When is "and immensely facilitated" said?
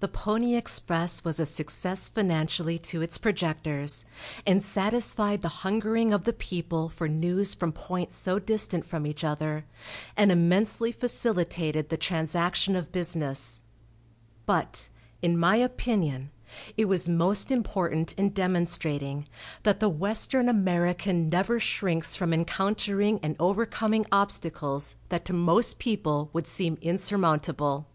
10.14-11.88